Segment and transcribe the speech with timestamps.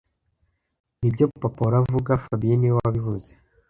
[0.99, 3.29] Nibyo papa ahora avuga fabien niwe wabivuze